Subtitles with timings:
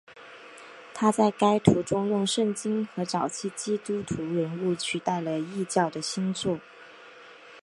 [0.95, 6.59] 他在该图中用圣经和早期基督徒人物取代了异教的星座。